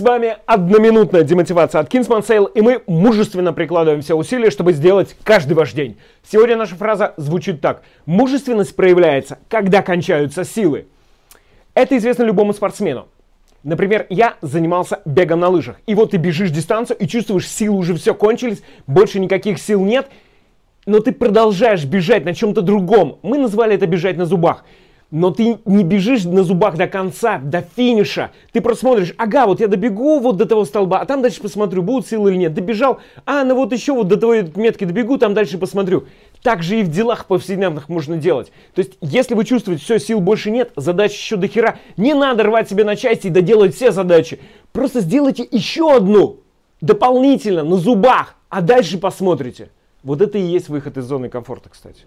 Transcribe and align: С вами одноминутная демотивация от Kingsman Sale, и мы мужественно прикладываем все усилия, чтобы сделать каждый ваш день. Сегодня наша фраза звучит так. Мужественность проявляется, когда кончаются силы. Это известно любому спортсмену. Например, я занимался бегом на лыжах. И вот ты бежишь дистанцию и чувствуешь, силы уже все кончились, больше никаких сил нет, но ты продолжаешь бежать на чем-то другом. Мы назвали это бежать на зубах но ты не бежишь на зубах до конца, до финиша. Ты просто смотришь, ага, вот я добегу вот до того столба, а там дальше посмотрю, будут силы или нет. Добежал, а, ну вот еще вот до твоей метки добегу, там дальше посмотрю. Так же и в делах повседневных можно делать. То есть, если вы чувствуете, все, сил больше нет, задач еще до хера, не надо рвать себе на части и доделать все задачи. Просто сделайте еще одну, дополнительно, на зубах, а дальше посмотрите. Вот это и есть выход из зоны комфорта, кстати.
С 0.00 0.02
вами 0.02 0.38
одноминутная 0.46 1.24
демотивация 1.24 1.78
от 1.78 1.92
Kingsman 1.92 2.26
Sale, 2.26 2.50
и 2.54 2.62
мы 2.62 2.82
мужественно 2.86 3.52
прикладываем 3.52 4.00
все 4.00 4.14
усилия, 4.14 4.50
чтобы 4.50 4.72
сделать 4.72 5.14
каждый 5.24 5.52
ваш 5.52 5.74
день. 5.74 5.98
Сегодня 6.26 6.56
наша 6.56 6.74
фраза 6.74 7.12
звучит 7.18 7.60
так. 7.60 7.82
Мужественность 8.06 8.74
проявляется, 8.74 9.40
когда 9.50 9.82
кончаются 9.82 10.44
силы. 10.44 10.86
Это 11.74 11.98
известно 11.98 12.22
любому 12.22 12.54
спортсмену. 12.54 13.08
Например, 13.62 14.06
я 14.08 14.36
занимался 14.40 15.02
бегом 15.04 15.40
на 15.40 15.50
лыжах. 15.50 15.76
И 15.86 15.94
вот 15.94 16.12
ты 16.12 16.16
бежишь 16.16 16.50
дистанцию 16.50 16.96
и 16.96 17.06
чувствуешь, 17.06 17.46
силы 17.46 17.76
уже 17.76 17.94
все 17.94 18.14
кончились, 18.14 18.62
больше 18.86 19.20
никаких 19.20 19.58
сил 19.58 19.84
нет, 19.84 20.08
но 20.86 21.00
ты 21.00 21.12
продолжаешь 21.12 21.84
бежать 21.84 22.24
на 22.24 22.34
чем-то 22.34 22.62
другом. 22.62 23.18
Мы 23.22 23.36
назвали 23.36 23.74
это 23.74 23.86
бежать 23.86 24.16
на 24.16 24.24
зубах 24.24 24.64
но 25.10 25.30
ты 25.30 25.58
не 25.64 25.84
бежишь 25.84 26.24
на 26.24 26.44
зубах 26.44 26.76
до 26.76 26.86
конца, 26.86 27.38
до 27.38 27.62
финиша. 27.62 28.30
Ты 28.52 28.60
просто 28.60 28.80
смотришь, 28.80 29.14
ага, 29.18 29.46
вот 29.46 29.60
я 29.60 29.68
добегу 29.68 30.20
вот 30.20 30.36
до 30.36 30.46
того 30.46 30.64
столба, 30.64 31.00
а 31.00 31.06
там 31.06 31.22
дальше 31.22 31.40
посмотрю, 31.40 31.82
будут 31.82 32.06
силы 32.06 32.30
или 32.30 32.38
нет. 32.38 32.54
Добежал, 32.54 33.00
а, 33.26 33.44
ну 33.44 33.56
вот 33.56 33.72
еще 33.72 33.92
вот 33.92 34.08
до 34.08 34.16
твоей 34.16 34.44
метки 34.54 34.84
добегу, 34.84 35.18
там 35.18 35.34
дальше 35.34 35.58
посмотрю. 35.58 36.04
Так 36.42 36.62
же 36.62 36.80
и 36.80 36.82
в 36.82 36.88
делах 36.88 37.26
повседневных 37.26 37.88
можно 37.88 38.16
делать. 38.16 38.52
То 38.74 38.80
есть, 38.80 38.92
если 39.00 39.34
вы 39.34 39.44
чувствуете, 39.44 39.82
все, 39.82 39.98
сил 39.98 40.20
больше 40.20 40.50
нет, 40.50 40.72
задач 40.76 41.12
еще 41.12 41.36
до 41.36 41.48
хера, 41.48 41.78
не 41.96 42.14
надо 42.14 42.44
рвать 42.44 42.70
себе 42.70 42.84
на 42.84 42.96
части 42.96 43.26
и 43.26 43.30
доделать 43.30 43.74
все 43.74 43.90
задачи. 43.90 44.40
Просто 44.72 45.00
сделайте 45.00 45.46
еще 45.50 45.96
одну, 45.96 46.40
дополнительно, 46.80 47.62
на 47.64 47.76
зубах, 47.76 48.36
а 48.48 48.62
дальше 48.62 48.98
посмотрите. 48.98 49.70
Вот 50.02 50.22
это 50.22 50.38
и 50.38 50.42
есть 50.42 50.68
выход 50.68 50.96
из 50.96 51.04
зоны 51.04 51.28
комфорта, 51.28 51.68
кстати. 51.68 52.04